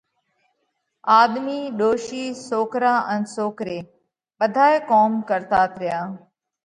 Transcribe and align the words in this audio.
آۮمِي، 1.17 1.59
ڏوشي، 1.77 2.23
سوڪرا 2.47 2.93
ان 3.11 3.21
سوڪري 3.35 3.79
ٻڌائي 4.39 4.77
ڪوم 4.89 5.11
ڪرتات 5.29 5.71
ريا۔ 5.81 5.99